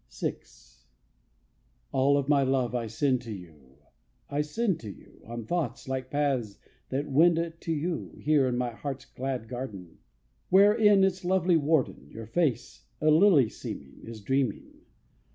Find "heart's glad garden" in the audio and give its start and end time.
8.71-9.99